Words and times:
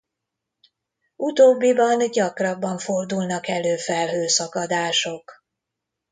Utóbbiban 1.15 2.09
gyakrabban 2.11 2.77
fordulnak 2.77 3.47
elő 3.47 3.77
felhőszakadások. 3.77 5.31